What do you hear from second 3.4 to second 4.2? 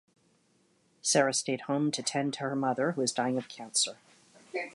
cancer.